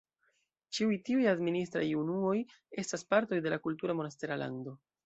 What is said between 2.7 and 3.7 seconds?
estas partoj de la